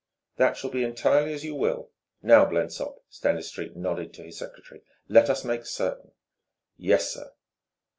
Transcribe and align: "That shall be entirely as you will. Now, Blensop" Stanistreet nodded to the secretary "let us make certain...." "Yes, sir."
"That 0.37 0.57
shall 0.57 0.71
be 0.71 0.83
entirely 0.83 1.31
as 1.31 1.45
you 1.45 1.53
will. 1.53 1.91
Now, 2.23 2.43
Blensop" 2.45 3.03
Stanistreet 3.07 3.75
nodded 3.75 4.15
to 4.15 4.23
the 4.23 4.31
secretary 4.31 4.81
"let 5.07 5.29
us 5.29 5.45
make 5.45 5.63
certain...." 5.67 6.13
"Yes, 6.75 7.11
sir." 7.11 7.31